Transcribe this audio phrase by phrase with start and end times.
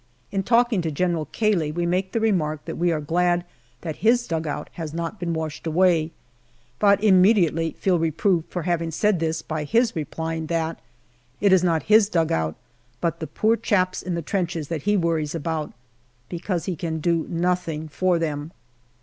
[0.31, 2.99] In talking to General Cay ley, NOVEMBER 275 we make the remark that we are
[2.99, 3.45] glad
[3.81, 6.09] that his dugout has not been washed away,
[6.79, 10.79] but immediately feel reproved for having said this by his replying that
[11.39, 12.55] "it is not his dugout,
[12.99, 15.71] but the poor chaps in the trenches that he worries about,
[16.29, 18.49] because he can do nothing for them."